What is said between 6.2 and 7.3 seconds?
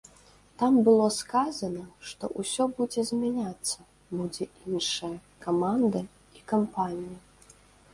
і кампанія.